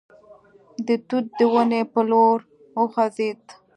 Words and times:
د 0.85 0.89
توت 1.07 1.25
د 1.37 1.39
ونې 1.53 1.81
په 1.91 2.01
لور 2.09 2.37
وخوځېد. 2.79 3.39